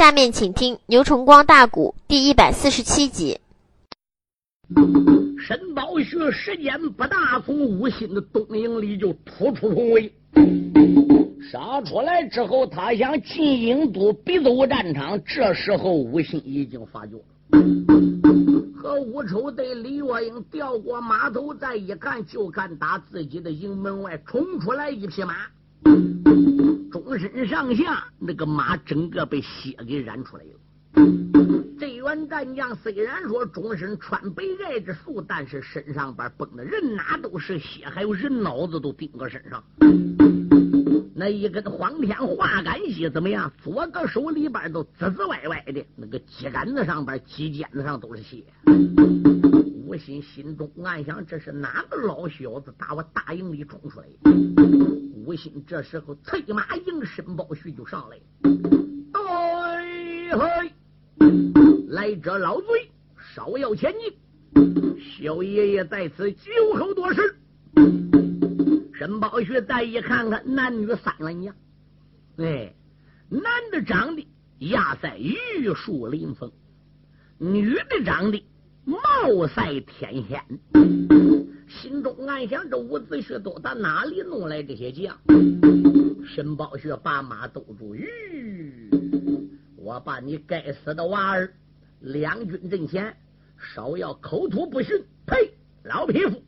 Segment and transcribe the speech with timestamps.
[0.00, 3.38] 下面请听牛崇光大鼓第一百四十七集。
[5.38, 10.10] 申宝旭时间不大，从五心的东营里就突出重围，
[11.52, 15.22] 杀出来之后，他想进营都逼走战场。
[15.22, 17.22] 这时候，五心已经发觉了，
[18.82, 25.34] 和吴丑对李月英调过马头，再一看，就看打自己的营门外冲出来一匹马，
[26.90, 30.50] 终身上下那个马整个被血给染出来了。
[31.78, 39.62] 这员战将虽然说终身穿白盖之术，但是身上边崩的人哪都是血，还有人脑子都顶个身上。
[41.14, 43.52] 那一根黄天化杆血怎么样？
[43.62, 48.44] 左个手里边都滋滋歪歪的，那个鸡杆子上边、鸡尖子上都是血。
[49.90, 54.06] 吴心心中暗想：这是哪个老小子打我大营里冲出来？
[55.16, 58.16] 吴心这时候催马迎申宝旭就上来。
[59.14, 60.72] 哎嘿！
[61.88, 62.66] 来者老贼，
[63.34, 64.14] 稍要前进。
[65.18, 67.34] 小爷爷在此酒后多事。
[68.94, 71.52] 申宝旭再一看看，男女三人呀，
[72.36, 72.72] 哎，
[73.28, 74.24] 男的长得
[74.60, 76.52] 亚赛玉树临风，
[77.38, 78.40] 女的长得
[78.84, 80.40] 貌赛天仙。
[81.68, 85.16] 心中暗想：这伍子胥都打哪里弄来这些将？
[86.26, 88.88] 申宝旭把马兜住，吁，
[89.76, 91.52] 我把你该死的娃儿！
[92.00, 93.14] 两军阵前，
[93.56, 95.52] 稍要口吐不逊，呸！
[95.84, 96.42] 老匹夫，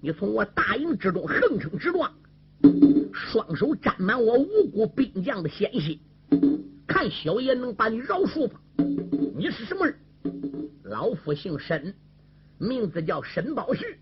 [0.00, 2.12] 你从我大营之中横冲直撞，
[3.12, 5.98] 双手沾满我无辜兵将的鲜血，
[6.86, 8.60] 看小爷能把你饶恕吧？
[9.36, 9.96] 你是什么人？
[10.92, 11.94] 老夫姓沈，
[12.58, 13.96] 名字叫沈宝旭，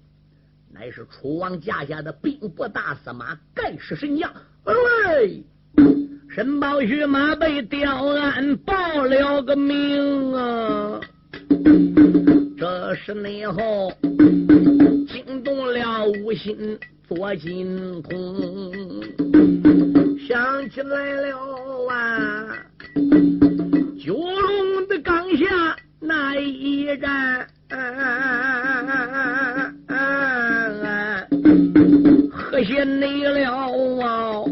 [0.72, 4.28] 乃是楚王驾下的兵部大司马，盖世神将。
[4.64, 4.74] 哎！
[6.34, 11.00] 沈宝旭马被吊鞍报了个名啊！
[12.58, 13.92] 这是内后
[15.06, 16.76] 惊动了吴心
[17.06, 19.00] 左金童，
[20.26, 22.48] 想起来了啊！
[24.04, 25.69] 九龙的岗下
[26.12, 27.46] 那一战，
[32.32, 34.42] 和谐内了啊！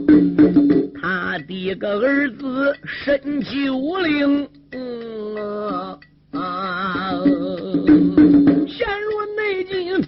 [1.03, 5.99] 他的个儿子身九龄，嗯
[6.31, 7.19] 啊，
[8.69, 10.01] 陷入内境，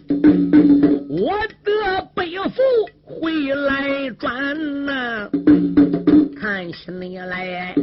[1.09, 1.69] 我的
[2.15, 2.63] 背负
[3.03, 5.29] 回来转呐，
[6.41, 7.75] 看起你来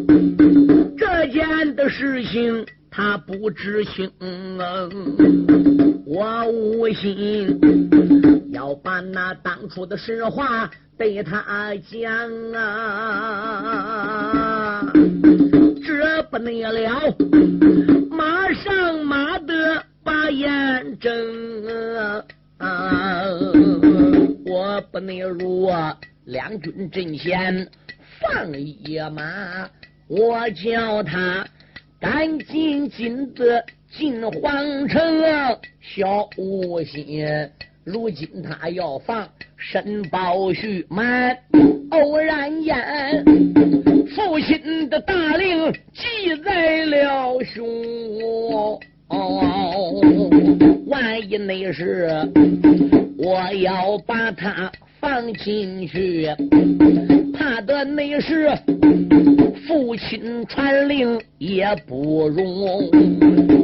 [0.97, 2.66] 这件的事情
[2.97, 4.12] 他不知情，
[6.08, 7.59] 我无心
[8.52, 10.68] 要把那当初的实话。
[10.97, 12.12] 对他讲
[12.53, 12.81] 啊，
[15.85, 17.16] 这不能了，
[18.09, 21.14] 马上马得把眼睁
[22.58, 23.24] 啊，
[24.47, 25.69] 我不能入
[26.25, 27.69] 两军阵前
[28.19, 29.69] 放一马，
[30.08, 31.46] 我叫他
[32.00, 35.24] 赶紧紧的进皇城，
[35.81, 37.25] 小五心。
[37.84, 41.35] 如今他要放申包胥满，
[41.90, 43.25] 偶然间
[44.16, 47.66] 父亲的大令记在了胸，
[49.09, 50.01] 哦
[50.88, 52.09] 万一那是
[53.18, 56.28] 我要把他放进去，
[57.34, 58.50] 怕的那是
[59.67, 62.90] 父亲传令也不容。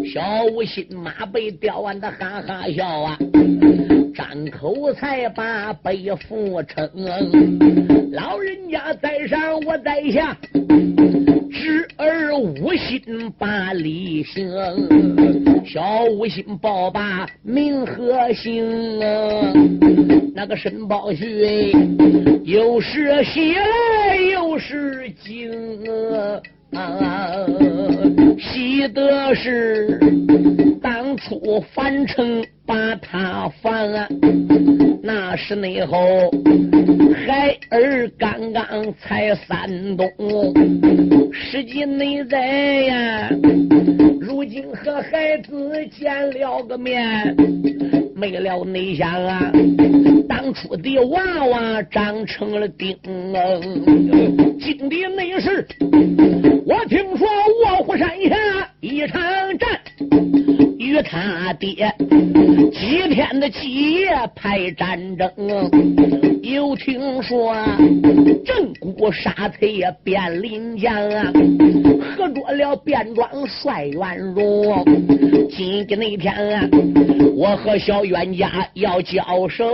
[0.05, 0.21] 小
[0.65, 3.17] 心马被吊完的哈哈笑啊！
[4.13, 6.87] 张口才把背负称，
[8.11, 10.37] 老人家在上，我在下，
[11.53, 14.49] 侄儿无心把礼行，
[15.63, 18.99] 小无心报把名和姓，
[20.33, 21.71] 那个申宝旭
[22.43, 25.51] 又是喜来又是惊
[26.71, 27.45] 啊，
[28.39, 29.99] 喜的是
[30.81, 32.43] 当初樊城。
[32.65, 33.73] 把他放，
[35.01, 35.97] 那是内后
[37.25, 38.65] 孩儿刚刚
[38.99, 40.07] 才三冬，
[41.31, 43.29] 时机内在呀。
[44.21, 47.35] 如今和孩子见了个面，
[48.15, 49.51] 没了内想啊。
[50.27, 52.97] 当初的娃娃长成了丁，
[54.59, 55.67] 经历那事，
[56.65, 57.27] 我听说
[57.65, 59.21] 卧虎山下一场
[59.57, 60.62] 战。
[60.83, 61.95] 与他爹
[62.73, 65.31] 几天的几夜派战争，
[66.41, 67.55] 又听说
[68.45, 71.31] 正骨杀贼变临江啊，
[72.17, 74.83] 合着了便装帅元荣。
[75.49, 76.67] 今个那天啊，
[77.33, 79.65] 我和小冤家要交手，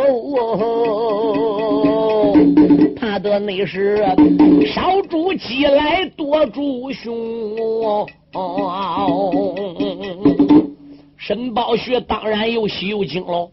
[2.96, 3.98] 怕得那是
[4.68, 8.08] 少主鸡来多猪熊。
[11.20, 13.52] 申宝旭当然又喜又惊喽，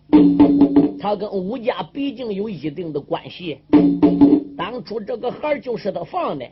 [1.01, 3.59] 他跟吴家毕竟有一定的关系。
[4.57, 6.47] 当初这个孩就是他放的，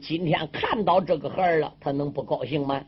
[0.00, 2.80] 今天看到这个孩了，他能不高兴吗？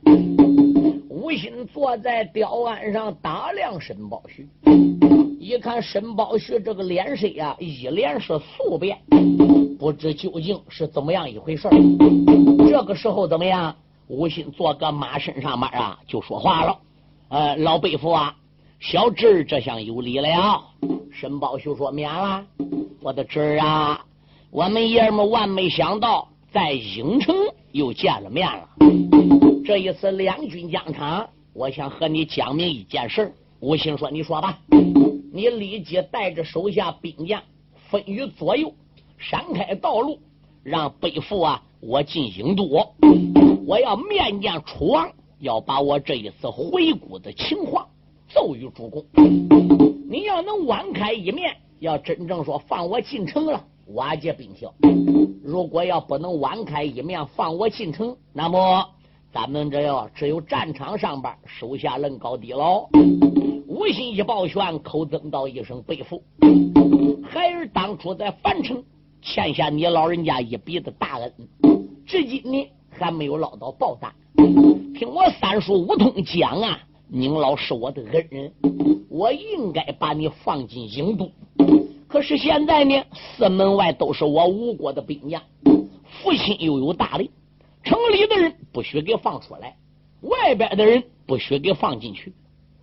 [1.10, 4.48] 吴心坐在吊鞍上打量申宝旭，
[5.40, 8.96] 一看申宝旭这个脸色呀，一脸是素变，
[9.76, 11.68] 不知究竟是怎么样一回事
[12.70, 13.74] 这个时候怎么样？
[14.06, 16.78] 吴心坐个马身上面啊，就说话了。
[17.28, 18.36] 呃，老辈夫啊，
[18.78, 20.62] 小侄儿这厢有礼了。
[21.10, 22.46] 申宝秀说：“免了，
[23.00, 24.04] 我的侄儿啊，
[24.52, 27.34] 我们爷们万没想到在影城
[27.72, 28.68] 又见了面了。
[29.64, 34.56] 这一次两军疆场，我想和你讲明一件事。”吴兴说：“你说吧，
[35.32, 37.42] 你立即带着手下兵将，
[37.90, 38.72] 分于左右，
[39.18, 40.20] 闪开道路，
[40.62, 42.94] 让北父啊，我进京都，
[43.66, 45.10] 我要面见楚王。”
[45.46, 47.86] 要把我这一次回谷的情况
[48.28, 49.04] 奏于主公。
[50.10, 53.64] 你要能网开一面，要真正说放我进城了，
[53.94, 54.68] 瓦解兵效；
[55.44, 58.84] 如果要不能网开一面放我进城，那么
[59.32, 62.88] 咱们这要只有战场上边手下论高低喽。
[63.68, 66.20] 吴心一抱拳，口增道一声：“背负。”
[67.30, 68.82] 孩儿当初在樊城
[69.22, 71.32] 欠下你老人家一笔的大恩，
[72.04, 74.12] 至今呢还没有捞到报答。
[74.36, 76.78] 听我三叔吴通讲啊，
[77.08, 78.52] 您老是我的恩人，
[79.08, 81.30] 我应该把你放进郢都。
[82.06, 85.42] 可是现在呢，四门外都是我吴国的兵将，
[86.22, 87.30] 父亲又有大令，
[87.82, 89.76] 城里的人不许给放出来，
[90.20, 92.32] 外边的人不许给放进去。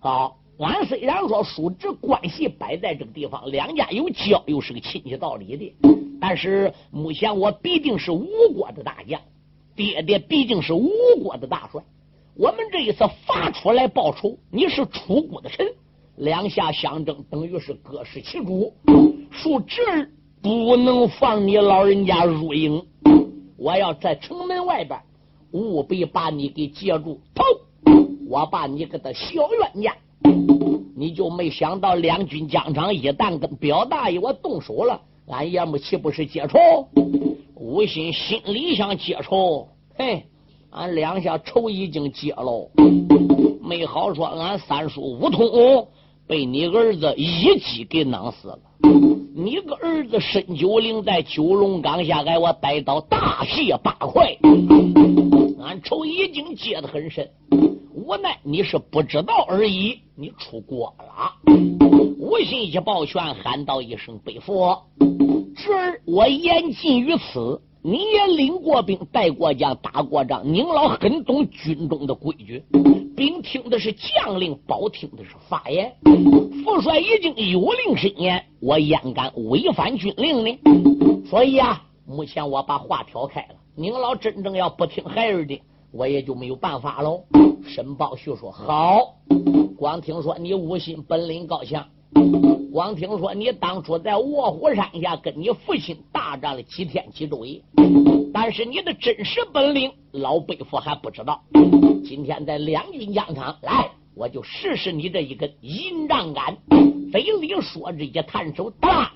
[0.00, 5.74] 好，俺虽然说叔侄关系摆在这个地方，两家有交，又是个亲戚道理的，
[6.20, 9.20] 但是目前我必定是吴国的大将，
[9.76, 10.90] 爹爹毕竟是吴
[11.22, 11.82] 国的大帅。
[12.36, 15.66] 我们这一次发出来报仇，你是楚国的臣，
[16.16, 18.72] 两下相争，等于是各失其主。
[19.32, 20.10] 恕侄儿
[20.42, 22.84] 不能放你老人家入营，
[23.56, 25.00] 我要在城门外边
[25.52, 27.44] 务必把你给截住头，
[28.28, 29.96] 我把你给他小冤家。
[30.96, 36.58] 你就没想到两军疆场一旦跟表大爷我动手了，俺爷们岂不是结仇？
[37.56, 40.24] 吴心心里想结仇，嘿。
[40.70, 42.68] 俺两下仇已经结了，
[43.62, 45.86] 没好说，俺三叔吴通
[46.26, 48.58] 被你儿子一击给囊死了。
[49.36, 54.36] 你个儿子申九龄在九龙岗下挨我逮到大卸八块，
[55.62, 57.30] 俺仇已经结得很深，
[57.94, 60.00] 无奈你是不知道而已。
[60.16, 61.32] 你出国了，
[62.18, 64.82] 吴心一抱拳，喊道一声：“北佛，
[65.72, 72.64] 儿我言尽于此。”你也领过兵，带过将，打过仗，您老很懂军中的规矩。
[73.14, 75.94] 兵听的是将令，宝听的是发言。
[76.64, 80.58] 副帅已经有令申言，我焉敢违反军令呢？
[81.28, 83.56] 所以啊，目前我把话挑开了。
[83.76, 85.60] 您老真正要不听孩儿的，
[85.92, 87.24] 我也就没有办法喽。
[87.66, 89.16] 申宝旭说：“好，
[89.76, 91.86] 光听说你武心本领高强。”
[92.72, 97.62] 光听说你当初在卧虎山下跟你父亲大战了几天几昼夜，
[98.32, 101.40] 但是你的真实本领老辈父还不知道。
[102.04, 106.56] 今天在两军疆场，来，我就试试你这一根银杖杆。
[107.10, 109.08] 嘴里说着，一探手，当，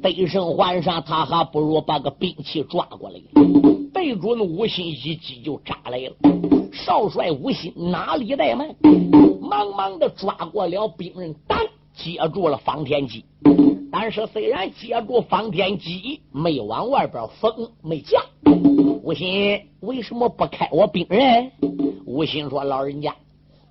[0.00, 3.20] 背身换上，他还不如把个兵器抓过来，
[3.92, 6.12] 对准吴心一击就扎来了。
[6.72, 8.68] 少帅吴心哪里怠慢？
[9.40, 11.58] 忙忙的抓过了兵刃，当
[11.94, 13.24] 接住了方天戟。
[13.90, 18.22] 但是虽然接住方天戟，没往外边封，没降。
[19.02, 21.50] 吴心为什么不开我兵刃？
[22.04, 23.16] 吴心说：“老人家，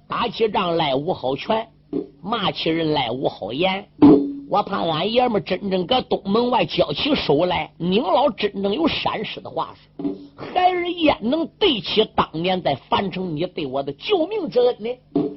[0.07, 1.67] 打起仗来无好拳，
[2.21, 3.87] 骂起人来无好言。
[4.49, 9.75] 我怕俺爷们真正搁东门外交起手来，您老真正有闪失的话，
[10.37, 14.89] 孩儿焉能对起当年在樊城你对我的救命之恩呢？”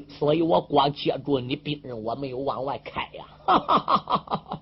[0.08, 4.60] 所以我光接住你兵刃，我没有往外开呀。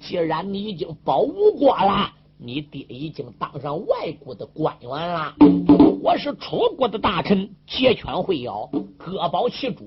[0.00, 5.34] 既然你已经保吴国了，你爹已经当上外国的官员了，
[6.02, 9.84] 我是楚国的大臣，截拳会咬，各保其主。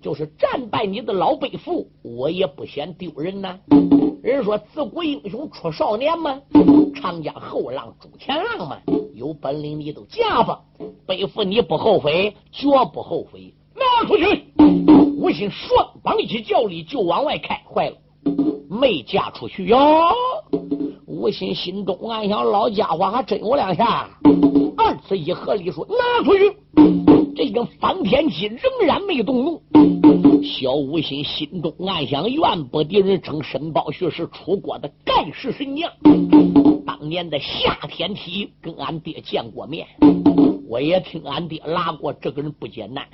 [0.00, 3.58] 就是战败你的老辈父，我也不嫌丢人呐。
[4.22, 6.40] 人说自古英雄出少年嘛，
[6.94, 8.80] 长江后浪出前浪嘛，
[9.14, 10.60] 有本领你都嫁吧。
[11.04, 13.52] 背负你不后悔，绝不后悔。
[13.74, 14.44] 拿出去！
[15.16, 17.96] 吴心双膀一叫力就往外开，坏了，
[18.70, 19.78] 没嫁出去哟。
[21.10, 24.10] 吴心心中暗想：老家伙还真有两下。
[24.76, 26.54] 二次一合力说：“拿出去！”
[27.34, 29.62] 这个方天戟仍然没动怒。
[30.42, 35.90] 小吴心心中暗想：愿不敌人称申宝旭是楚国的盖世神将。
[36.84, 39.86] 当年的夏天梯跟俺爹见过面，
[40.70, 43.08] 我也听俺爹拉过这个人不简单。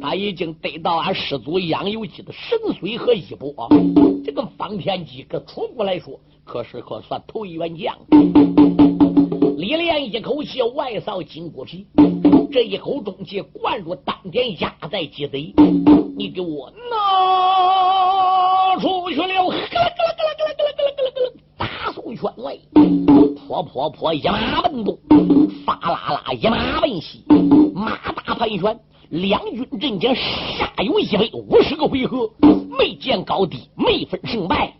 [0.00, 3.54] 他已经得到俺师祖杨由基的神髓和衣钵。
[4.24, 7.94] 这个方天戟搁楚国来说，可是可算头一员将。
[9.58, 11.86] 李连一口气外扫筋骨皮，
[12.50, 15.52] 这一口中气灌入丹田，压在脊髓。
[16.16, 19.26] 你给我拿出去了！
[19.26, 21.28] 咯啦咯啦咯啦咯啦咯啦咯啦咯啦咯啦！
[21.58, 22.56] 大宋圈外，
[23.46, 24.98] 破破破，一马奔东，
[25.64, 27.24] 发啦啦，一马奔西，
[27.74, 28.78] 马大盘旋。
[29.10, 32.28] 两军阵前杀有一百五十个回合，
[32.76, 34.72] 没见高低，没分胜败。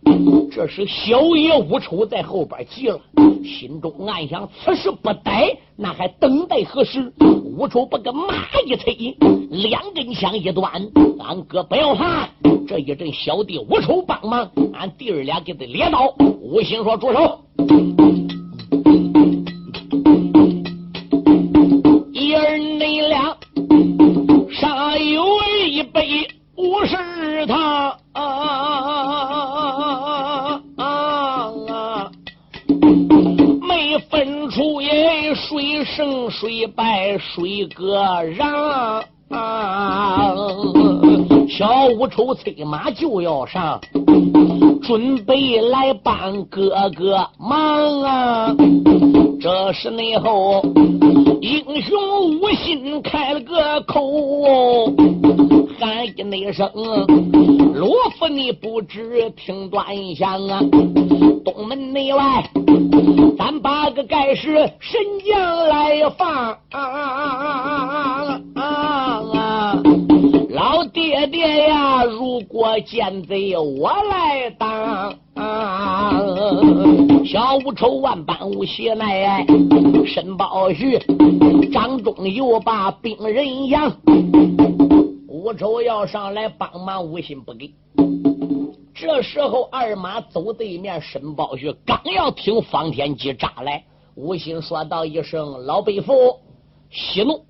[0.50, 3.00] 这时小爷乌丑在后边急了，
[3.44, 7.12] 心中暗想：此时不逮，那还等待何时？
[7.56, 8.34] 乌丑把个马
[8.66, 9.16] 一催，
[9.50, 10.72] 两根枪一端，
[11.20, 12.28] 俺哥不要怕，
[12.66, 16.12] 这一阵小弟乌丑帮忙，俺弟儿俩给他列刀。
[16.40, 17.40] 吴心说：住手！
[36.44, 39.02] 胜谁败谁个让。
[41.48, 43.80] 小五丑催马就要上，
[44.82, 48.54] 准备来帮哥哥忙啊！
[49.40, 50.62] 这时内后，
[51.40, 54.02] 英雄无心开了个口，
[56.04, 56.70] 喊一那声
[57.72, 60.60] ：“罗夫，你不知听端详啊！
[61.42, 62.46] 东门内外，
[63.38, 66.58] 咱八个盖世神将来放。”
[70.50, 75.14] 老爹爹呀，如果见贼，我来当。
[77.24, 79.46] 小五丑万般无邪奈，
[80.06, 80.98] 申宝旭
[81.72, 83.90] 掌中又把兵人养。
[85.44, 87.74] 五丑要上来帮忙，无心不给。
[88.94, 93.84] 这时候二马走对面，申宝旭刚要听方天戟扎来，
[94.14, 96.40] 无心说道一声：“老伯父，
[96.88, 97.44] 息怒。”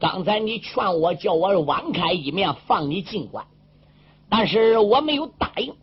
[0.00, 3.44] 刚才你劝我，叫我网开一面放你进关，
[4.30, 5.74] 但是我没有答应。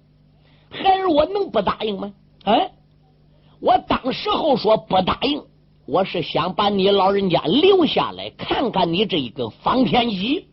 [0.71, 2.11] 孩儿，我能不答应吗？
[2.43, 2.71] 哎，
[3.59, 5.43] 我当时候说不答应，
[5.85, 10.47] 我是想把你老人家留下来，看看你这一个方天戟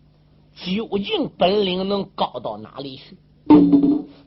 [0.64, 3.16] 究竟本领能高到哪里去。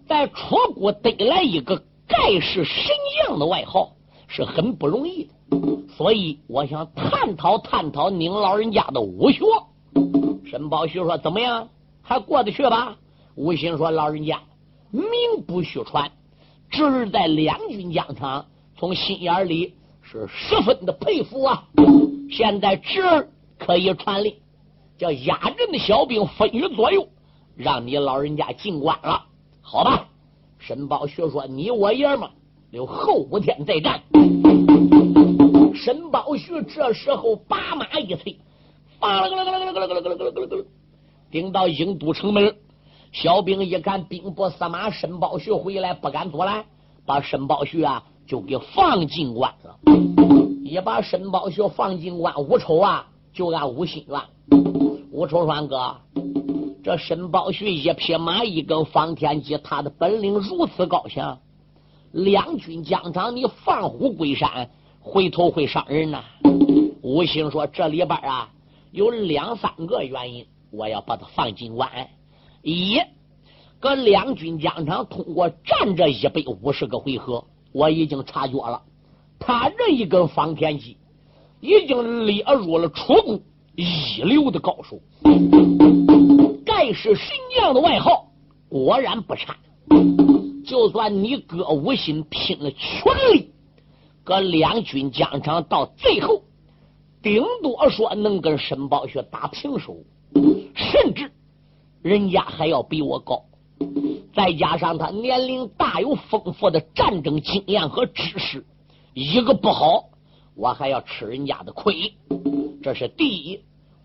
[0.08, 2.86] 在楚国得来一个盖世神
[3.28, 3.94] 将的外号
[4.28, 5.30] 是很不容易的。
[5.98, 9.44] 所以我想探讨探讨您老人家的武学。
[10.50, 11.70] 沈宝旭说：“怎么样？
[12.02, 12.98] 还过得去吧？”
[13.36, 14.42] 吴兴说：“老人家
[14.92, 15.04] 名
[15.46, 16.12] 不虚传，
[16.70, 18.46] 侄儿在两军疆场，
[18.78, 21.66] 从心眼里是十分的佩服啊。
[22.32, 24.36] 现在侄儿可以传令，
[25.00, 27.08] 叫压阵的小兵分于左右，
[27.56, 29.24] 让你老人家进关了，
[29.62, 30.06] 好吧？
[30.60, 32.30] 沈宝旭说：“你我爷们
[32.70, 34.04] 留后五天再战。”
[35.74, 38.38] 沈宝旭这时候把马一催，
[41.32, 42.54] 顶到郢都城门。
[43.14, 46.66] 小兵一看兵部司马沈宝旭回来，不敢阻拦，
[47.06, 49.80] 把沈宝旭啊就给放进关了。
[50.66, 54.30] 一把沈宝旭放进关，五丑啊就按五心了。
[55.12, 55.98] 吴丑说：“哥，
[56.84, 61.40] 这申宝旭一匹马，一根方天戟，他的本领如此高强，
[62.12, 64.70] 两军疆场，你放虎归山。”
[65.02, 66.24] 回头会伤人呐！
[67.02, 68.52] 吴兴说：“这里边啊
[68.92, 71.90] 有两三个原因，我要把他放进关。
[72.62, 73.00] 一，
[73.80, 78.84] 搁两军疆场通过战这一百五十个回合，我已经察觉了，
[79.40, 80.98] 他这一根方天戟
[81.62, 83.40] 已经列入了楚国
[83.82, 85.00] 一流的高手，
[86.66, 88.28] 盖世神将的外号，
[88.68, 89.56] 果然不差。
[90.66, 93.52] 就算你哥吴兴拼了全力。”
[94.26, 96.44] 搁两军疆场到最后，
[97.24, 99.96] 顶多说能跟申宝学打平手，
[100.76, 101.32] 甚至
[102.02, 103.46] 人家还要比我高。
[104.36, 108.66] 再加上他年龄大，有丰富的战争经验和知识，
[109.14, 110.10] 一个不好，
[110.54, 112.14] 我还要吃人家的亏。
[112.82, 113.60] 这是第一，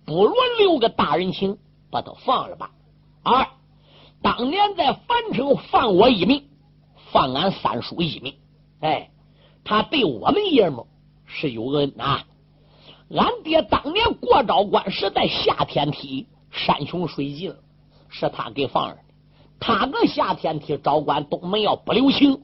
[0.04, 1.58] 不如留个大人情，
[1.90, 2.70] 把他放了吧。
[3.22, 3.46] 二，
[4.22, 6.44] 当年在樊城放我一命，
[7.10, 8.34] 放俺三叔一命，
[8.80, 9.10] 哎，
[9.64, 10.84] 他对我们爷们
[11.24, 12.24] 是有恩啊。
[13.10, 17.54] 俺爹当年过招关是在下天梯，山穷水尽，
[18.08, 18.98] 是他给放的。
[19.60, 22.42] 他个下天梯招关东门要不留情，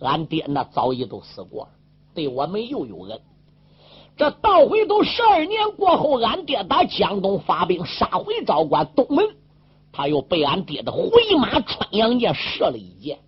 [0.00, 1.70] 俺爹那早已都死过了，
[2.14, 3.20] 对我们又有恩。
[4.18, 9.24] 这倒回头十二年过后，俺爹打江东发兵杀回昭关东门，
[9.92, 13.20] 他又被俺爹的回马穿杨箭射了一箭。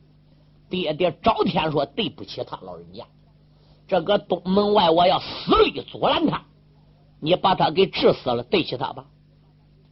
[0.69, 3.05] 爹爹朝天说对不起他老人家，
[3.87, 6.43] 这个东门外我要死力阻拦他，
[7.21, 9.07] 你把他给治死了，对起他吧。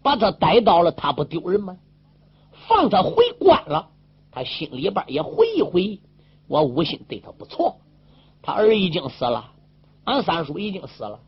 [0.03, 1.77] 把他逮到了，他不丢人吗？
[2.67, 3.91] 放他回关了，
[4.33, 6.01] 他心里边也回忆回忆，
[6.49, 7.77] 我武信对他不错，
[8.43, 9.53] 他儿已经死了。
[10.09, 11.21] 俺三叔已经死了，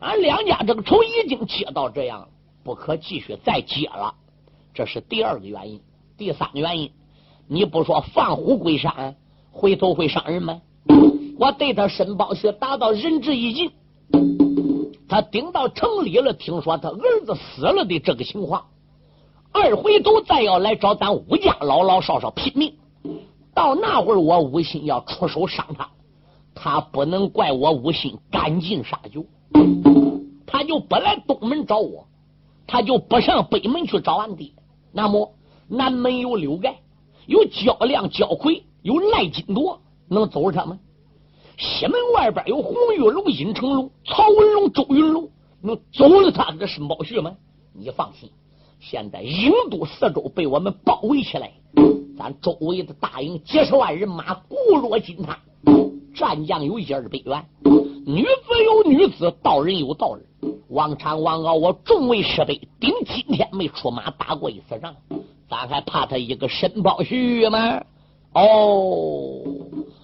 [0.00, 2.28] 俺两家这个仇已经结到这样了，
[2.64, 4.12] 不可继续再结了。
[4.74, 5.80] 这是第二个原因。
[6.16, 6.90] 第三个原因，
[7.46, 9.14] 你不说放虎归山，
[9.52, 10.60] 回头会伤人吗？
[11.38, 13.70] 我对他申报去，达到仁至义尽。
[15.08, 18.66] 他顶到城里了，听说他儿子死了的这个情况，
[19.52, 22.74] 二回头再要来找咱武家老老少少拼命。
[23.54, 25.88] 到那会儿，我武心要出手伤他。
[26.54, 29.24] 他不能怪我无心赶尽杀绝，
[30.46, 32.06] 他就不来东门找我，
[32.66, 34.52] 他就不上北门去找俺爹。
[34.92, 35.34] 那么
[35.68, 36.76] 南门有刘盖，
[37.26, 40.78] 有焦亮、焦魁，有赖金铎，能走他吗？
[41.58, 45.28] 西门外边有红玉龙、尹成龙、曹文龙、周云龙，
[45.60, 47.36] 能走了他的申宝旭吗？
[47.72, 48.30] 你放心，
[48.78, 51.52] 现在郢都四周被我们包围起来，
[52.16, 55.36] 咱周围的大营几十万人马，固若金汤。
[56.14, 57.44] 战将有一二百员，
[58.06, 60.24] 女子有女子，道人有道人。
[60.68, 64.94] 王昌、王敖，我众位师辈，顶今天没出马打过一次仗，
[65.48, 67.82] 咱还怕他一个申宝旭吗？
[68.32, 69.42] 哦，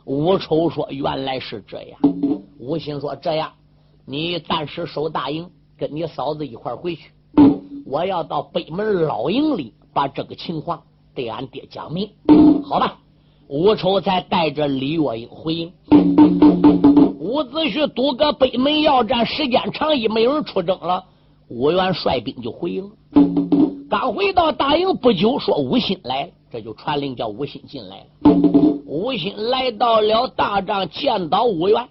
[0.04, 1.98] 吴丑说原来是这样。
[2.58, 3.52] 吴兴说这样，
[4.04, 7.10] 你暂时守大营，跟你嫂子一块回去。
[7.86, 10.82] 我要到北门老营里把这个情况
[11.14, 12.10] 对俺爹讲明，
[12.64, 12.98] 好吧？
[13.52, 15.72] 吴丑才带着李月英回营。
[17.18, 21.04] 伍子胥堵个北门要战，时间长，一没人出征了，
[21.48, 22.88] 吴元率兵就回营。
[23.90, 28.04] 刚回到大营不久，说吴昕来了，这就传令叫吴昕进来了。
[28.86, 31.88] 吴昕来到了大帐，见到吴元，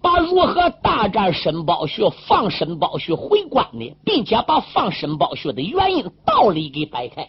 [0.00, 7.28] 把如何大战申宝旭、放申宝旭回关的，并且把放申宝旭的原因道理给摆开。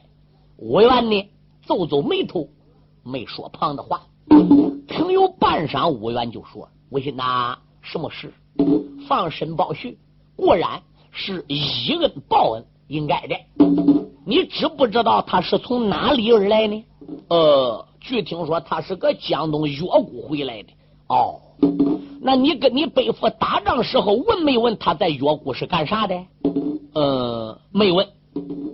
[0.57, 1.27] 吴元呢，
[1.67, 2.47] 皱皱眉头。
[3.03, 4.01] 没说旁的话，
[4.87, 8.31] 听有半晌，武元就说：“吴心呐，什么事？
[9.07, 9.97] 放申宝旭
[10.35, 13.35] 固然是以恩报恩，应该的。
[14.23, 16.85] 你知不知道他是从哪里而来呢？
[17.29, 20.69] 呃，据听说他是个江东越国回来的。
[21.07, 21.41] 哦，
[22.21, 26.23] 那你跟你背父打仗时候问没问他在越国是干啥的？
[26.93, 28.07] 呃，没问。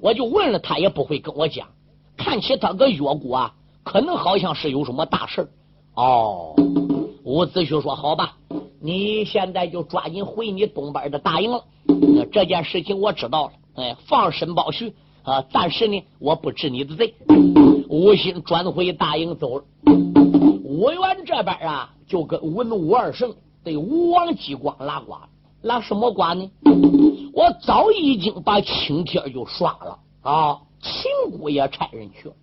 [0.01, 1.69] 我就问了，他也不会跟我讲。
[2.17, 3.53] 看起他个越国啊。”
[3.87, 5.49] 可能好像是有什么大事
[5.95, 6.53] 哦。
[7.23, 8.35] 伍子胥说：“好吧，
[8.81, 11.63] 你现在就抓紧回你东边的大营了。
[12.33, 13.53] 这件事情我知道了。
[13.75, 17.15] 哎，放申宝旭啊，暂时呢我不治你的罪。”
[17.87, 19.63] 吴兴转回大营走了。
[20.65, 25.13] 吴元这边啊，就跟文武二圣对吴王姬光拉呱，
[25.61, 26.51] 拉什么呱呢？
[27.33, 32.35] 我早已经把请帖就刷了啊，秦姑也差人去了。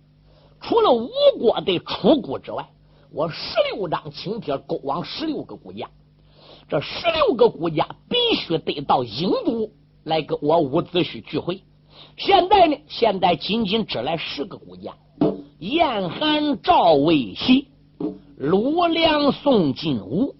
[0.61, 2.69] 除了吴国的楚国之外，
[3.11, 5.89] 我十六张请帖勾往十六个国家，
[6.67, 9.69] 这十六个国家必须得到郢都
[10.03, 11.61] 来跟我伍子胥聚会。
[12.17, 14.95] 现在呢，现在仅仅只来十个国家：
[15.59, 17.67] 燕、韩、赵、魏、西、
[18.37, 20.35] 鲁、梁、宋、晋、吴。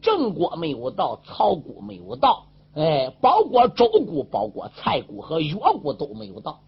[0.00, 6.58] 郑国没有到，曹国没有到，哎，包括周国、包括蔡国和越国都没有到。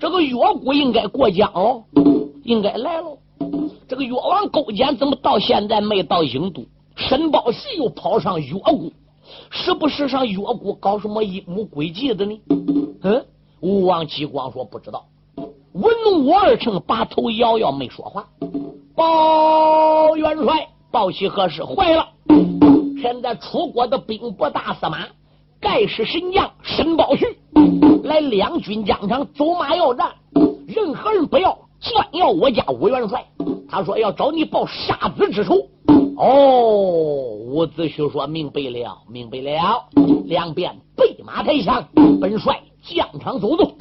[0.00, 1.84] 这个越国应该过江喽。
[2.42, 3.18] 应该来了，
[3.86, 6.64] 这个越王勾践怎么到现在没到郢都？
[6.96, 8.90] 申宝旭又跑上越国，
[9.50, 12.40] 是不是上越国搞什么阴谋诡计的呢？
[13.02, 13.24] 嗯，
[13.60, 15.04] 吴王姬光说不知道。
[15.72, 18.26] 文武二臣把头摇摇，没说话。
[18.96, 21.62] 包元帅，报喜何事？
[21.62, 22.08] 坏了！
[23.00, 25.06] 现在楚国的兵部大司马
[25.60, 27.38] 盖世神将申宝旭
[28.04, 30.10] 来两军疆场走马要战，
[30.66, 31.58] 任何人不要。
[31.82, 33.24] 专要我家武元帅，
[33.66, 35.66] 他说要找你报杀子之仇。
[36.18, 39.86] 哦，伍子胥说明白了，明白了。
[40.26, 41.82] 两边备马抬枪，
[42.20, 43.72] 本帅将场走动。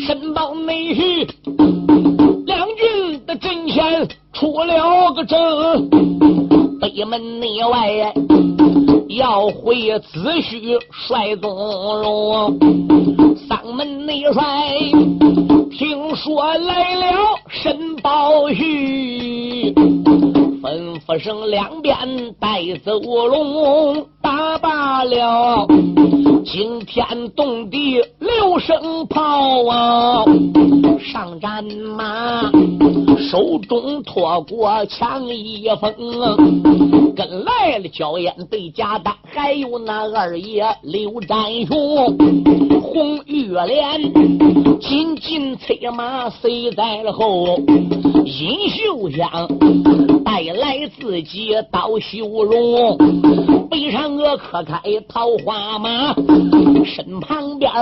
[0.00, 1.28] 申报内婿，
[2.46, 5.90] 两军的阵前出了个阵，
[6.80, 8.14] 北门内外
[9.16, 11.48] 要回子虚帅宗
[12.02, 12.58] 荣，
[13.48, 14.42] 丧门内帅
[15.70, 17.06] 听说来了
[17.48, 19.72] 申宝玉，
[20.64, 21.94] 吩咐声两边
[22.40, 25.66] 带走龙，打罢了。
[26.42, 27.04] 惊天
[27.36, 30.24] 动地六声炮啊！
[30.98, 32.50] 上战马，
[33.18, 35.92] 手中托过枪一封，
[37.14, 42.16] 跟来了焦烟对贾丹，还有那二爷刘占雄，
[42.80, 44.00] 红玉莲
[44.80, 47.58] 紧紧催马随在了后，
[48.24, 49.46] 尹秀香
[50.24, 52.96] 带来自己刀修容，
[53.68, 56.14] 背上我可开桃花马。
[56.84, 57.72] 身旁边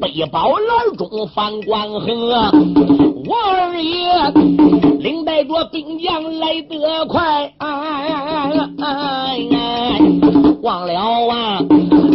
[0.00, 2.28] 背包篮中放光衡，
[3.26, 4.08] 王二爷
[4.98, 7.52] 领带着兵将来得快，
[10.62, 10.92] 忘了
[11.30, 11.62] 啊，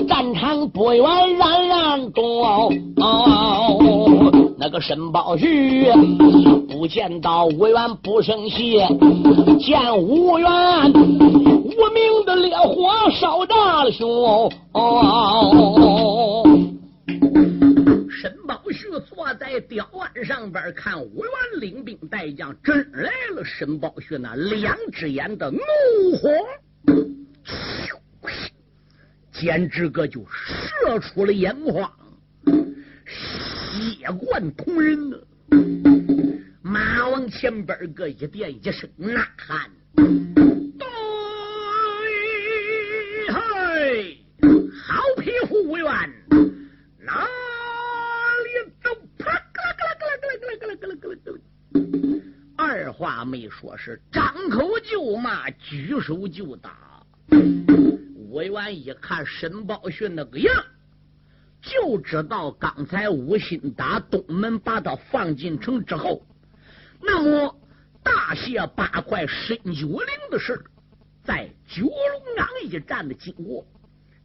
[0.10, 1.06] 战场不远，
[1.38, 2.70] 冉冉中。
[4.64, 5.92] 那个申宝胥
[6.68, 8.78] 不见到五元不生气，
[9.60, 10.48] 见五元
[10.94, 14.52] 无名的烈火烧大了胸。
[18.12, 25.58] 申宝旭坐在吊案上边看五元领兵带将真来了，沈宝旭那两只眼的怒
[26.22, 26.30] 火，
[29.32, 31.92] 简直个就射出了眼眶。
[33.12, 35.18] 血贯瞳人呢！
[36.62, 40.86] 马往前边个一点一声呐喊：“对，
[43.28, 44.18] 嘿，
[44.88, 45.86] 好匹夫员，
[47.00, 47.28] 哪
[48.44, 49.30] 里走？”啪！
[49.32, 50.96] 啦啦啦啦啦啦啦
[51.26, 51.34] 啦！
[52.56, 57.04] 二话没说，是张口就骂，举手就打。
[58.16, 60.64] 武元一看申宝胥那个样。
[61.62, 66.26] 就知道刚才吴兴打东门把他放进城之后，
[67.02, 67.56] 那么
[68.04, 70.64] 大卸八块申九龄的事，
[71.24, 73.66] 在九龙岗一战的经过，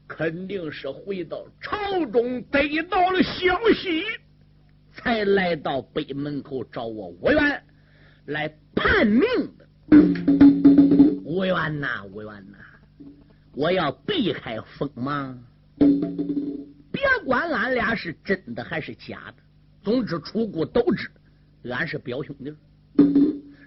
[0.09, 4.03] 肯定是回到朝中得到了消息，
[4.94, 7.62] 才来到北门口找我吴元
[8.25, 9.22] 来判命
[9.59, 9.66] 的。
[11.22, 12.57] 吴元呐，吴元呐，
[13.55, 15.38] 我要避开锋芒。
[16.97, 19.43] 别管俺俩是真的还是假的，
[19.85, 21.11] 总之出谷都知，
[21.71, 22.45] 俺是表兄弟。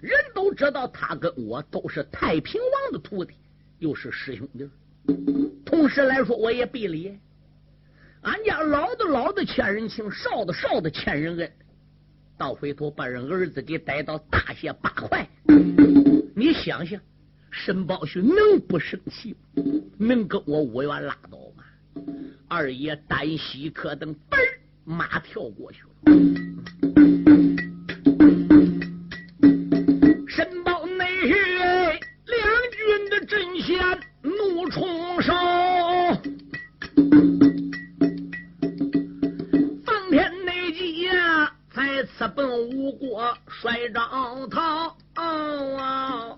[0.02, 3.34] 人都知道他跟我都是太平王的徒弟，
[3.78, 4.68] 又是师兄弟。
[5.64, 7.16] 同时来说，我也必礼。
[8.22, 11.52] 俺家老的老的欠人情，少的少的欠人恩。
[12.36, 15.28] 到回头把人儿子给逮到大卸八块，
[16.34, 17.00] 你想想，
[17.52, 19.36] 申宝旭能不生气？
[19.98, 21.38] 能跟我无缘拉倒？
[22.52, 24.36] 二爷单膝可等，嘣，
[24.84, 25.88] 马跳过去了。
[30.26, 31.06] 申报内，
[32.26, 33.78] 两军的阵线
[34.22, 36.20] 怒冲上，
[39.84, 44.96] 奉天内急呀，才刺奔吴国帅张涛。
[45.14, 46.36] 招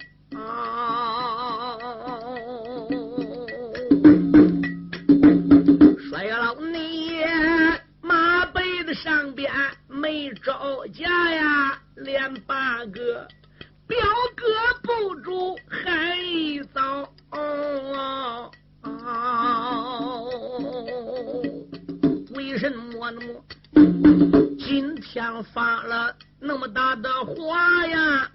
[26.41, 28.31] 那么大的话呀？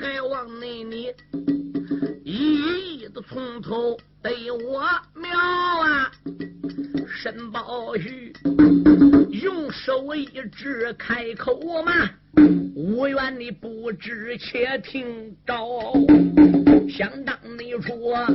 [0.00, 1.12] 还望你你
[2.24, 4.82] 一一的从头对我
[5.14, 6.10] 描啊，
[7.08, 8.32] 申宝玉。
[9.30, 11.92] 用手一指，开口嘛，
[12.74, 15.54] 无缘你不知，且听着。
[16.88, 18.26] 想当你说，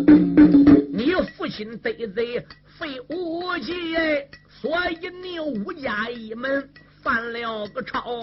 [0.91, 2.45] 你父亲得罪
[2.77, 3.73] 废武吉，
[4.61, 6.69] 所以你武家一门
[7.01, 8.21] 犯了个抄。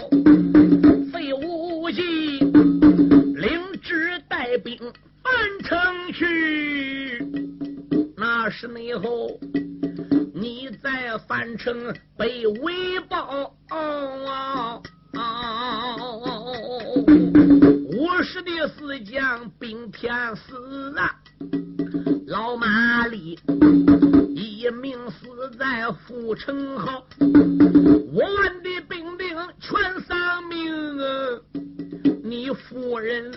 [1.13, 4.79] 废武吉领旨带兵
[5.23, 5.33] 返
[5.65, 7.25] 城去，
[8.17, 9.39] 那是内后。
[10.35, 13.55] 你在樊城被围报，
[18.23, 21.15] 时的四将兵天死啊，
[22.27, 23.39] 老马里
[24.71, 27.05] 命死在阜城壕，
[28.13, 29.29] 我万的兵丁
[29.61, 31.41] 全丧命啊！
[32.25, 33.31] 你夫人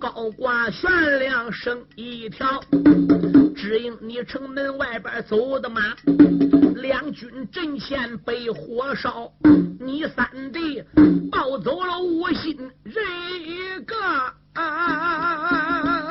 [0.00, 2.60] 高挂悬梁生一条，
[3.54, 5.94] 只因你城门外边走的马，
[6.76, 9.32] 两军阵前被火烧，
[9.78, 10.82] 你三弟
[11.30, 13.04] 抱走了吴心人
[13.44, 13.96] 一个。
[14.54, 16.01] 啊啊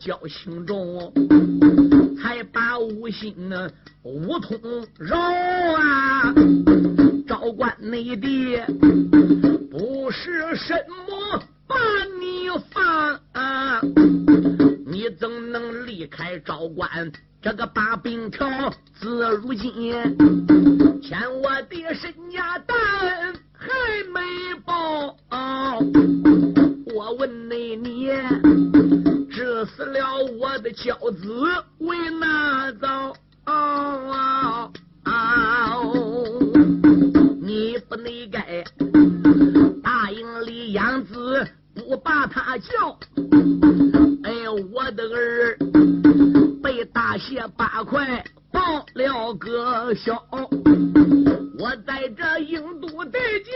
[0.00, 1.12] 交情重，
[2.16, 3.70] 才把吴心呢
[4.02, 4.58] 吴通
[4.98, 6.34] 饶啊！
[7.28, 8.64] 赵官内的
[9.70, 10.74] 不是什
[11.06, 11.76] 么把
[12.18, 13.80] 你放，啊，
[14.86, 18.48] 你怎能离开赵官这个把兵条？
[18.98, 19.92] 自如今
[21.02, 23.68] 欠我的身家大恩还
[24.12, 25.14] 没报。
[26.94, 28.08] 我问你，你
[29.30, 31.46] 治死了我的娇子
[31.78, 34.70] 为哪遭啊？
[35.04, 36.40] 啊哦？
[37.42, 38.64] 你不内该
[39.82, 42.98] 大营里养子，不把他叫。
[44.24, 45.58] 哎，我的儿
[46.62, 50.22] 被大卸八块报了个销。
[51.58, 53.50] 我在这英都地界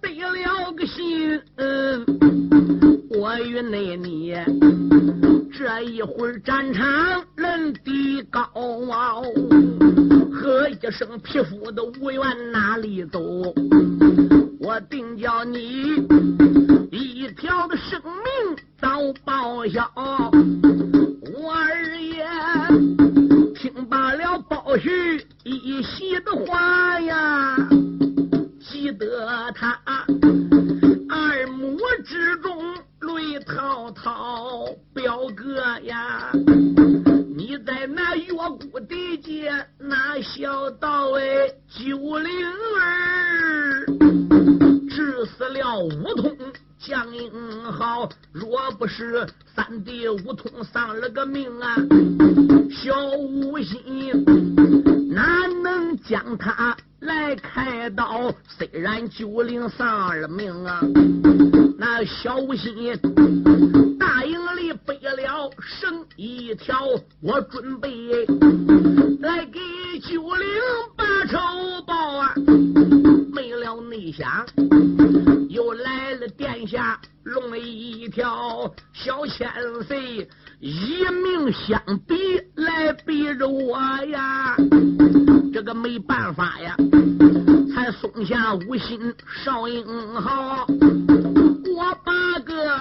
[0.00, 1.40] 得了个心。
[3.10, 4.34] 我与那你
[5.52, 8.42] 这一会儿战场人地高，
[10.32, 13.20] 喝一声匹夫的无缘哪里走？
[14.58, 16.04] 我定叫你
[16.90, 19.90] 一条的生命遭报销。
[24.72, 27.56] 了包胥一席的话呀，
[28.58, 29.78] 记得他
[31.10, 32.74] 二目之中。
[33.02, 36.30] 泪滔滔，表哥呀，
[37.36, 42.46] 你在那月谷地界那小道哎，九灵
[42.78, 43.84] 儿
[44.88, 46.36] 治死了梧桐
[46.84, 47.30] 江英
[47.72, 51.76] 好，若不是三弟武通丧了个命啊，
[52.72, 54.10] 小五心
[55.08, 56.76] 哪能将他？
[57.02, 60.80] 来开刀，虽然九灵丧了命啊，
[61.76, 62.96] 那小心
[63.98, 66.78] 大营里背了绳一条，
[67.20, 67.90] 我准备
[69.18, 69.58] 来给
[70.00, 70.46] 九灵
[70.96, 71.38] 把仇
[71.84, 72.34] 报啊！
[73.34, 74.46] 没了内想，
[75.48, 79.50] 又来了殿下龙一条小千
[79.88, 80.28] 岁，
[80.64, 82.14] 一命相逼
[82.54, 84.54] 来逼着我呀！
[85.52, 86.76] 这个没办法呀，
[87.74, 89.12] 才松下无心
[89.44, 92.78] 少英豪，我把个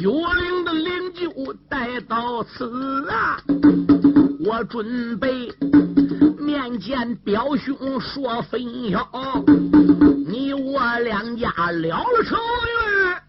[0.00, 3.42] 九零的灵柩带到此啊，
[4.46, 5.52] 我准备
[6.38, 9.10] 面见表兄说分晓，
[10.28, 13.20] 你我两家了了仇怨，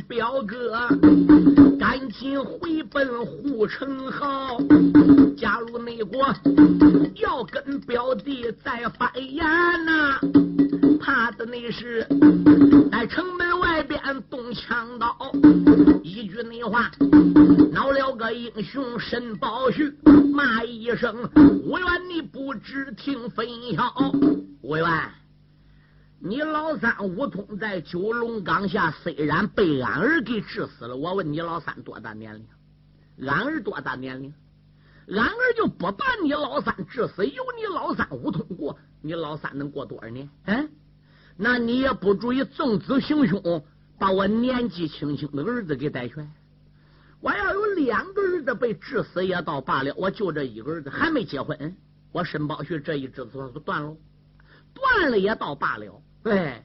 [0.00, 0.88] 表哥。
[1.78, 4.58] 赶紧回奔护城壕。
[5.36, 6.34] 假如内国
[7.14, 9.44] 要跟表弟再翻眼
[9.84, 10.18] 呐，
[11.00, 12.06] 怕的那是
[12.90, 15.16] 在城门外边动枪刀。
[16.02, 16.90] 一句内话，
[17.72, 19.92] 恼了个英雄申宝旭，
[20.32, 21.14] 骂一声：
[21.64, 23.94] 我愿你不知听分晓。
[24.60, 24.86] 我愿。
[26.20, 30.96] 你老三武通在九龙岗下，虽然被俺儿给治死了。
[30.96, 33.28] 我问你老三多大年龄？
[33.28, 34.34] 俺儿多大年龄？
[35.06, 40.28] 俺儿就不把你老三治死，由你老三武通过，你老三能过多少年？
[40.46, 40.68] 嗯，
[41.36, 43.64] 那你也不注意纵子行凶，
[43.96, 46.14] 把我年纪轻轻的儿子给带去。
[47.20, 51.76] 我要有两个儿子被治死也倒罢了，我就这一个儿子还没结婚，
[52.10, 53.96] 我申宝旭这一支子就断了，
[54.74, 56.02] 断了也倒罢了。
[56.22, 56.62] 对，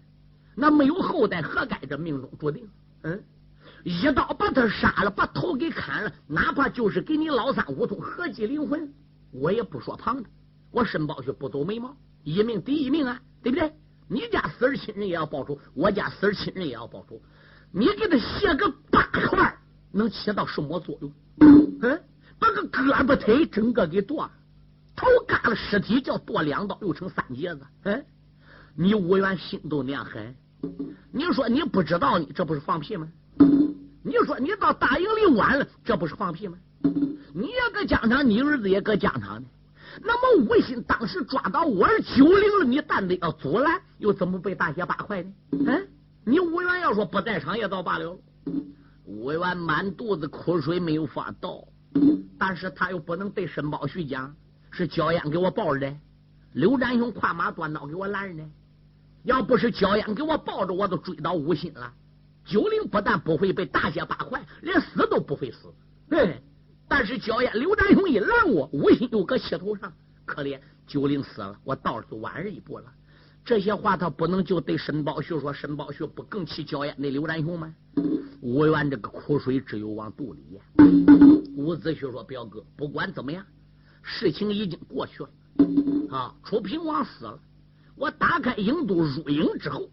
[0.56, 2.68] 那没有后代，何该这命中注定？
[3.04, 3.24] 嗯，
[3.84, 8.94] 一刀把他杀了，把头给砍了，哪怕就是给你老三五通合祭灵魂，
[9.32, 10.30] 我也不说旁的。
[10.72, 13.74] 我申宝旭不走眉毛，一命抵一命啊，对不对？
[14.08, 17.22] 你家死儿亲人也要报仇，我家死儿亲人也要报仇。
[17.72, 19.58] 你给他卸个八块，
[19.92, 21.12] 能起到什么作用？
[21.82, 22.04] 嗯，
[22.38, 24.32] 把个胳膊腿整个给剁了，
[24.96, 27.62] 头嘎了尸体，叫剁两刀，又成三截子。
[27.84, 28.06] 嗯。
[28.76, 30.36] 你武元心都那样狠，
[31.12, 33.08] 你说你不知道，你这不是放屁吗？
[34.06, 36.58] 你说你到大营里晚了，这不是放屁吗？
[37.34, 39.48] 你也搁疆场，你儿子也搁疆场呢。
[40.02, 45.32] 那么吴兴当时抓到我是九零了，你但得要阻拦，又怎么被大卸八块呢？
[45.52, 45.88] 嗯，
[46.26, 48.18] 你吴元要说不在场也倒罢了。
[49.06, 51.64] 吴元满肚子苦水没有法倒，
[52.40, 54.36] 但是他又不能对申宝旭讲，
[54.72, 55.96] 是焦烟给我抱着的，
[56.54, 58.50] 刘占雄跨马端刀给我拦着呢。
[59.24, 61.92] 要不是焦烟给我抱着，我都追到吴兴了。
[62.46, 65.74] 九灵不但不会被大卸八块，连死都不会死。
[66.10, 66.42] 嘿。
[66.88, 69.92] 但是焦烟刘占雄一拦我，吴心又搁气头上，
[70.26, 72.86] 可怜九灵死了，我倒是晚人一步了。
[73.46, 77.74] 这些话他不能就对申宝旭说，申宝旭不更气焦烟那刘占雄吗？
[78.42, 80.62] 吴元这个苦水只有往肚里咽。
[81.56, 83.44] 伍子胥说：“表哥，不管怎么样，
[84.02, 85.30] 事情已经过去了
[86.12, 86.36] 啊。
[86.44, 87.40] 楚平王死了，
[87.96, 89.90] 我打开营都入营之后，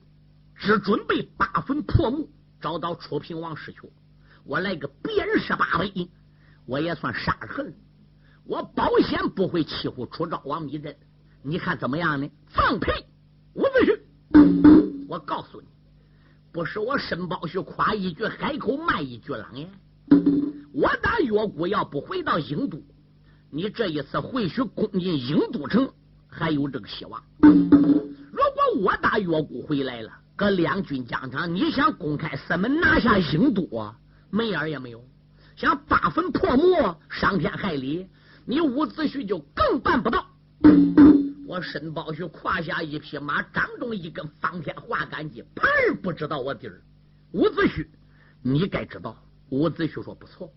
[0.56, 2.28] 只准备八坟破墓，
[2.60, 3.90] 找到楚平王师兄，
[4.44, 5.90] 我来个鞭尸八百。”
[6.66, 7.74] 我也算杀恨，
[8.44, 10.96] 我保险不会欺负楚昭王密阵。
[11.42, 12.30] 你看怎么样呢？
[12.46, 12.92] 放屁！
[13.54, 15.66] 伍子胥，我告诉你，
[16.52, 19.68] 不是我申包胥夸一句海口骂一句狼言。
[20.72, 22.80] 我打越国要不回到郢都，
[23.50, 25.92] 你这一次或许攻进郢都城
[26.30, 27.22] 还有这个希望。
[27.40, 33.96] 如果我打越国回来了，搁两军疆场，你想公开四门拿下郢都啊？
[34.30, 35.04] 门眼也没有。
[35.56, 38.06] 想八坟破墓，伤天害理，
[38.46, 40.26] 你伍子胥就更办不到。
[41.46, 45.68] 我申宝胥胯下一匹马，掌中一根方天画杆戟，盘
[46.00, 46.80] 不知道我底儿。
[47.32, 47.86] 伍子胥，
[48.40, 49.16] 你该知道。
[49.50, 50.50] 伍子胥说：“不错，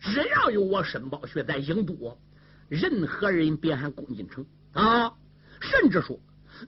[0.00, 2.18] 只要有我申宝胥在郢都，
[2.68, 5.12] 任何人别喊攻进城啊！
[5.60, 6.18] 甚至说，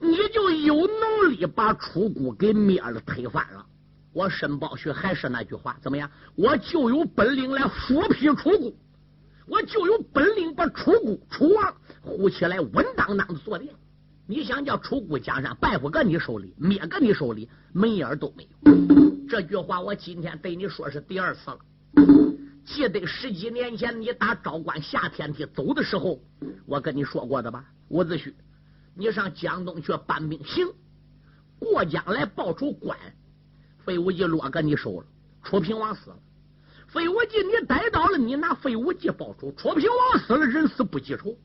[0.00, 3.66] 你就有能力把楚国给灭了、推翻了。”
[4.14, 6.10] 我申宝胥还是那句话，怎么样？
[6.34, 8.72] 我就有本领来复辟楚国，
[9.46, 13.70] 我就有本领把楚国、楚王呼起来稳当当的坐定。
[14.26, 18.72] 你想叫楚国江山败不搁你手里，灭搁你手里，门眼都没有。
[19.28, 21.58] 这句话我今天对你说是第二次了。
[22.66, 26.20] 记得十几年前你打昭关下天梯走的时候，
[26.66, 27.64] 我跟你说过的吧？
[27.88, 28.32] 伍子胥，
[28.94, 30.68] 你上江东去搬兵行，
[31.58, 32.98] 过江来报仇关。
[33.84, 35.06] 废武纪落搁你手了，
[35.42, 36.18] 楚平王死了。
[36.88, 39.50] 废武纪你逮到了，你拿废武纪报仇。
[39.52, 41.36] 楚平王死了，人死不记仇，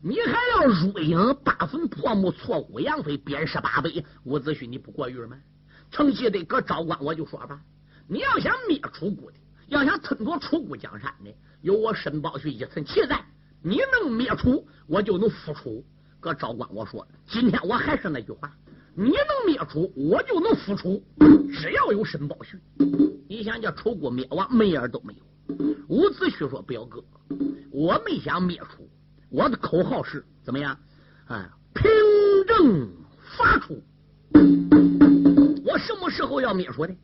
[0.00, 3.90] 你还要入营八坟破墓，错骨扬飞，鞭尸八百。
[4.24, 5.36] 伍子胥，你不过誉吗？
[5.90, 7.60] 曾记得搁昭关，我就说吧，
[8.06, 9.36] 你要想灭楚国的，
[9.66, 13.22] 要想吞夺楚国江山的，有我申宝胥一层旗在，
[13.60, 15.84] 你能灭楚，我就能复楚。
[16.22, 18.48] 搁昭关，我说，今天我还是那句话。
[18.94, 21.02] 你能灭楚，我就能复楚。
[21.52, 22.56] 只要有申宝胥，
[23.28, 25.56] 你想叫楚国灭亡，门眼都没有。
[25.88, 27.02] 伍子胥说：“表哥，
[27.72, 28.88] 我没想灭楚，
[29.30, 30.78] 我的口号是怎么样？
[31.26, 31.90] 啊，平
[32.46, 32.88] 正
[33.36, 33.82] 伐楚。
[35.64, 36.94] 我什么时候要灭楚的？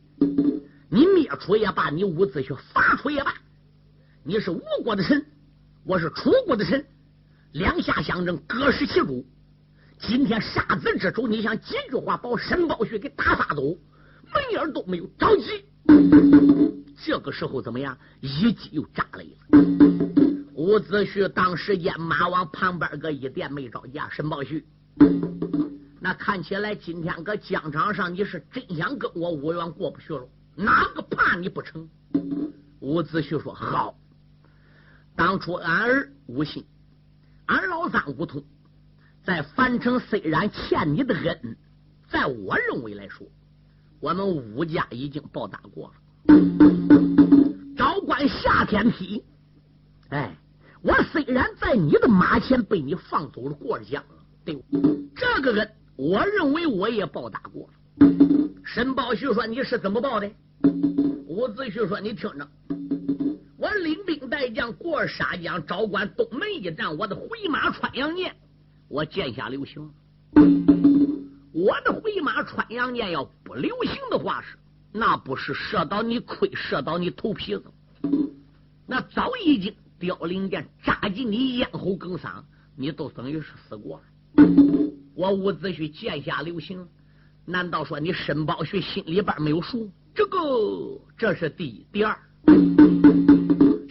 [0.89, 3.33] 你灭楚也罢，你伍子胥伐楚也罢，
[4.23, 5.25] 你是吴国的臣，
[5.83, 6.85] 我是楚国的臣，
[7.53, 9.25] 两下相争，各失其主。”
[9.99, 13.77] 今天杀子之仇，你想几句话把申宝胥给打发走，
[14.33, 15.65] 门眼都没有着急。
[17.03, 17.97] 这个时候怎么样？
[18.21, 19.59] 一击又炸雷了。
[20.53, 23.99] 伍子胥当时间马往旁边个一垫，没着急。
[24.09, 24.63] 申宝胥，
[25.99, 30.27] 那看起来今天搁疆场上你是真想跟我无缘过不去了？
[30.55, 31.89] 哪个怕你不成？
[32.79, 33.95] 伍子胥说：“好，
[35.15, 36.65] 当初俺儿无信，
[37.49, 38.43] 俺老三无通。”
[39.25, 41.57] 在樊城虽然欠你的恩，
[42.09, 43.27] 在我认为来说，
[43.99, 45.93] 我们武家已经报答过了。
[47.77, 49.23] 昭关下天梯，
[50.09, 50.35] 哎，
[50.81, 54.03] 我虽然在你的马前被你放走了过了江，
[54.45, 54.63] 对，
[55.15, 57.73] 这个恩，我认为我也报答过了。
[58.63, 60.31] 申宝旭说：“你是怎么报的？”
[61.27, 62.47] 伍子胥说：“你听着，
[64.29, 68.35] 带将过沙江，招关东门一战，我的回马穿杨撵。”
[68.87, 69.91] 我剑下留情，
[71.53, 74.57] 我的回马穿杨剑要不留情的话是，
[74.91, 77.65] 那不是射到你盔，射到你头皮子，
[78.87, 82.43] 那早已经凋零剑扎进你咽喉梗嗓，
[82.75, 84.03] 你都等于是死过了。
[85.13, 86.87] 我伍子胥剑下留情，
[87.45, 89.87] 难道说你申宝胥心里边没有数？
[90.15, 90.39] 这个
[91.15, 92.17] 这是第一，第二。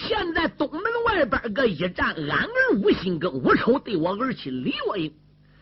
[0.08, 5.12] 现在东门外边个一战，俺儿吴兴跟吴丑对我儿妻李若英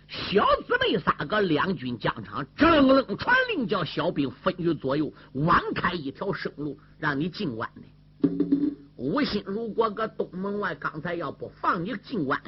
[0.06, 8.28] 小姊妹仨个两军疆场，正愣传令叫小兵分于左右，挽开一条生路，让你进关的。
[8.94, 12.40] 吴心如果搁东门外，刚才要不放你进关，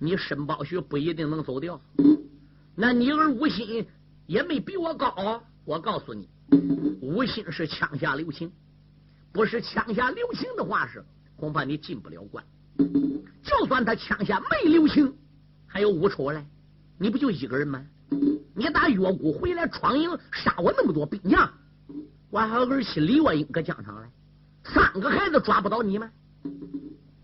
[0.00, 1.80] 你申宝旭不一定能走掉。
[2.74, 3.86] 那你儿吴心
[4.26, 5.44] 也没比我高。
[5.64, 6.28] 我告诉你，
[7.00, 8.50] 吴心是枪下留情，
[9.32, 11.04] 不是枪下留情的话是，
[11.36, 12.44] 恐怕你进不了关。
[13.42, 15.14] 就算他枪下没留情，
[15.66, 16.46] 还有五丑来，
[16.98, 17.84] 你不就一个人吗？
[18.54, 21.50] 你打越谷回来闯营，杀我那么多兵将，
[22.30, 24.08] 我还有儿媳李月英搁疆场嘞，
[24.64, 26.10] 三个孩子抓不到你吗？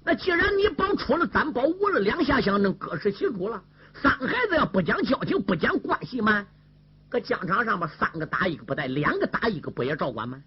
[0.02, 6.46] 那既然你保出了三保五了，两下相争，各施其主了，三个孩子要不讲交情，不讲关系吗？
[7.10, 10.42] 搁疆场上吧，三个打一个不带，两个打一个不也照管吗？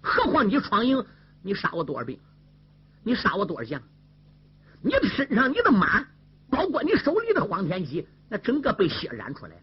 [0.00, 1.04] 何况你闯营，
[1.42, 2.18] 你杀我多少兵？
[3.02, 3.82] 你杀我多少将？
[4.82, 6.04] 你的身上，你的马，
[6.48, 9.62] 包括你手里的黄天戟，那整个被血染出来了。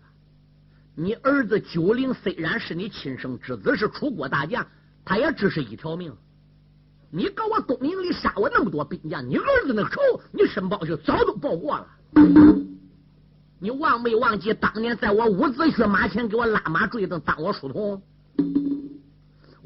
[0.96, 4.66] 你儿子九龄虽然是你亲生之子，是楚国大将，
[5.06, 6.16] 他也只是一条命。
[7.10, 11.88] 你搁我东营里杀我那么多兵将，你儿子那仇，你申报就早都报过了。
[13.60, 18.02] 你忘没忘记当年在我伍子胥马前给我拉马坠子，当我书童？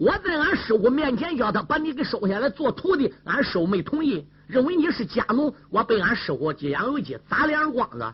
[0.01, 4.25] 我在俺师傅面前叫他把你给收下来做徒弟，俺师傅没同意。
[4.47, 8.11] 认为你是家奴，我被俺师傅杨有基砸两耳光子，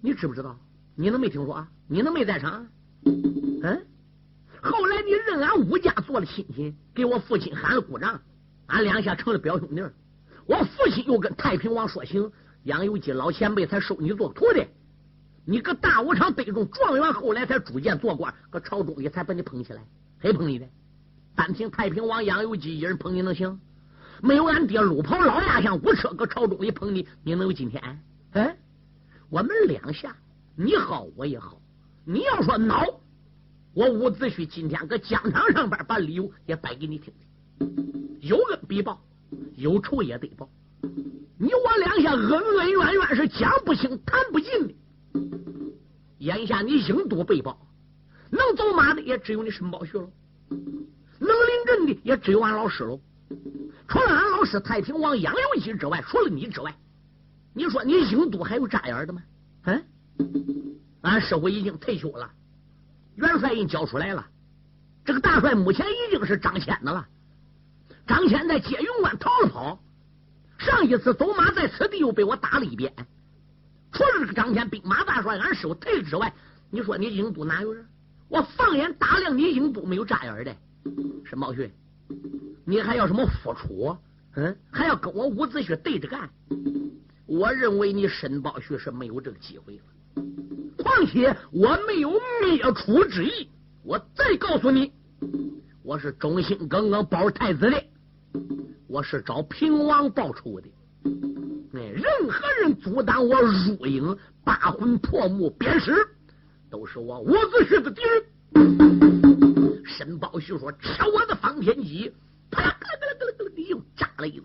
[0.00, 0.58] 你知不知道？
[0.96, 1.54] 你能没听说？
[1.54, 2.66] 啊你能没在场？
[3.04, 3.86] 嗯。
[4.60, 8.20] 后来你认俺吴家做了亲戚，给我父亲喊了姑丈，
[8.66, 9.80] 俺两下成了表兄弟。
[10.46, 12.32] 我父亲又跟太平王说情，
[12.64, 14.66] 杨有基老前辈才收你做徒弟。
[15.44, 19.84] 你搁大武场得中状元，后来才逐渐做官，搁朝中也才把你捧起来。
[20.20, 20.66] 谁捧你的？
[21.34, 23.60] 单凭太平王杨有基一人捧你能行？
[24.20, 27.82] 没有俺爹路跑老亚像五车搁朝中里捧你，你能有今天？
[28.32, 28.56] 哎，
[29.30, 30.16] 我们两下，
[30.54, 31.60] 你好我也好。
[32.04, 32.94] 你要说孬，
[33.74, 38.18] 我伍子胥今天搁疆场上边把理由也摆给你听听。
[38.20, 39.02] 有恩必报，
[39.56, 40.48] 有仇也得报。
[41.38, 44.74] 你我两下恩恩怨怨是讲不清谈不尽的。
[46.18, 47.58] 眼下你英都被报，
[48.30, 50.08] 能走马的也只有你申宝旭了，
[51.26, 53.00] 能领阵的也只有俺老师喽。
[53.88, 56.74] 除了俺老师太平王杨有基之外，除了你之外，
[57.54, 59.22] 你说你英都还有扎眼的吗？
[59.64, 59.84] 嗯，
[61.02, 62.30] 俺师傅已经退休了，
[63.16, 64.26] 元帅印交出来了，
[65.04, 67.06] 这个大帅目前已经是张骞的了。
[68.06, 69.80] 张骞在接云关逃了跑，
[70.58, 72.92] 上一次走马在此地又被我打了一遍。
[73.92, 76.34] 除了这个张骞兵马大帅，俺师傅退了之外，
[76.70, 77.86] 你说你英都哪有人？
[78.28, 80.56] 我放眼打量，你英都没有扎眼的，
[81.24, 81.70] 申宝旭。
[82.64, 83.96] 你还要什么付出？
[84.34, 86.30] 嗯，还要跟我伍子胥对着干？
[87.26, 89.82] 我认为你申宝胥是没有这个机会了。
[90.78, 92.10] 况且我没有
[92.42, 93.48] 灭楚之意。
[93.84, 94.92] 我再告诉你，
[95.82, 97.84] 我是忠心耿耿保太子的，
[98.86, 100.68] 我是找平王报仇的。
[101.74, 105.94] 哎，任何人阻挡我入营、八魂破木、鞭尸，
[106.70, 109.51] 都是我伍子胥的敌人。
[109.86, 112.12] 申宝旭说：“吃我的方天戟！”
[112.50, 112.62] 啪！
[112.62, 112.70] 咯
[113.00, 113.62] 咯咯咯咯！
[113.68, 114.42] 又炸了一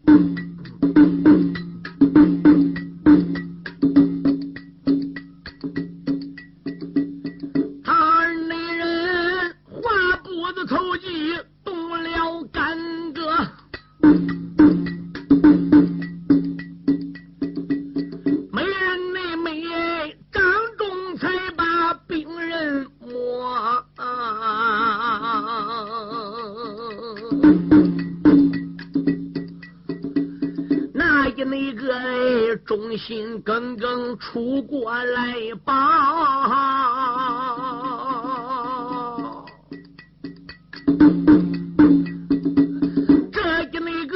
[43.32, 44.14] 这个那个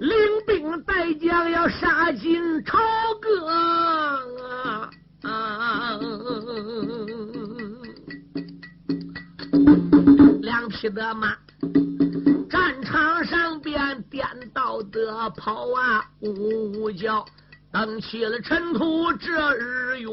[0.00, 0.10] 领
[0.46, 2.78] 兵带将要杀进朝
[3.20, 3.28] 歌，
[10.40, 11.36] 两匹的马。
[12.48, 17.24] 战场上边颠倒的跑啊，呜呜叫，
[17.72, 20.08] 蹬起了尘土这日月。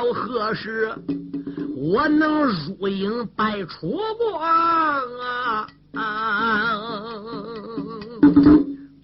[0.00, 0.90] 到何时
[1.76, 5.68] 我能入营拜楚国啊？
[5.92, 6.80] 啊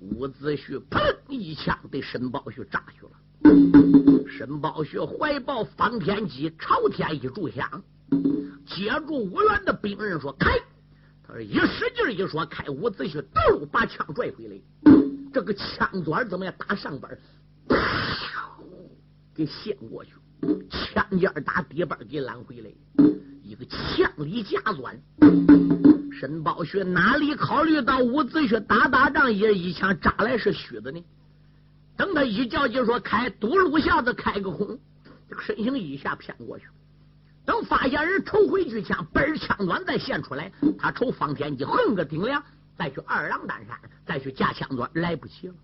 [0.01, 3.11] 伍子胥砰一枪对申宝旭炸去了。
[4.27, 7.83] 申宝旭怀抱方天戟，朝天一炷香，
[8.65, 10.59] 接住五员的兵刃说：“开！”
[11.29, 14.59] 他说：“一使劲一说开，伍子胥都把枪拽回来。
[15.31, 16.55] 这个枪管怎么样？
[16.57, 17.19] 打上边，
[19.35, 20.13] 给掀过去，
[20.71, 22.71] 枪尖打底板给揽回来，
[23.43, 25.01] 一个枪里夹钻。
[26.13, 31.05] 申宝学哪里考虑到伍子胥打打仗也一枪扎来是虚的呢？
[31.97, 34.79] 等他一叫就说开堵路下子开个空，
[35.29, 36.65] 这个身形一下偏过去。
[37.45, 42.43] 等发现人抽回去枪，嘣枪管再现出来，他抽方天戟横个顶梁，
[42.79, 45.55] 再去二郎担山，再去架枪钻，来不及了。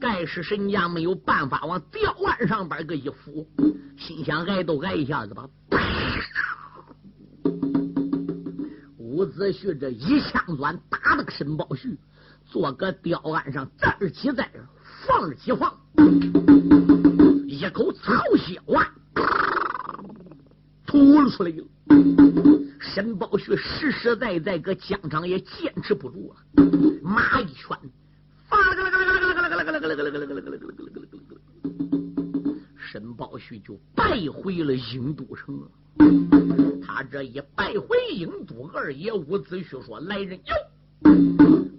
[0.00, 3.46] 盖世神将没有办法往吊腕上边个一扶，
[3.98, 5.46] 心想挨都挨一下子吧。
[8.96, 11.96] 伍子胥这一枪钻打那个申宝胥，
[12.46, 14.50] 坐个吊案上，站儿起在
[15.06, 15.78] 放儿起放，
[17.46, 18.86] 一口草血丸
[20.86, 21.64] 吐了出来了。
[22.80, 26.36] 申宝胥实实在在搁疆场也坚持不住了，
[27.02, 27.78] 马一拳，
[32.76, 35.68] 申宝胥就败回了郢都城。
[36.82, 40.54] 他这一败回郢都，二爷伍子胥说：“来人哟，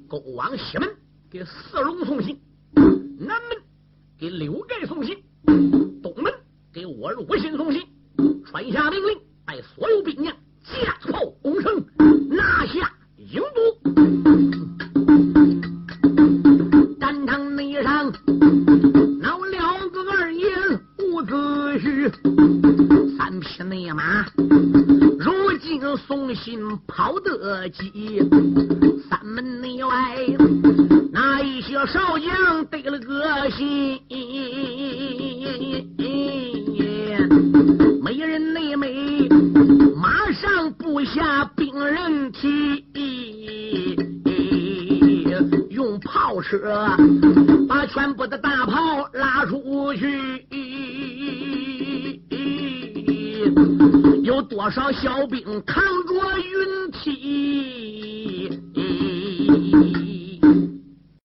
[0.07, 0.89] 勾往西门
[1.29, 2.39] 给四龙送信，
[2.73, 3.57] 南门
[4.17, 5.17] 给六盖送信，
[6.01, 6.31] 东门
[6.71, 7.81] 给我鲁信送信，
[8.45, 9.20] 传下命令，